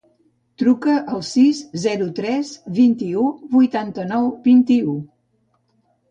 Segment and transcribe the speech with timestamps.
[0.59, 4.97] Truca al sis, zero, tres, vint-i-u, vuitanta-nou, vint-i-u.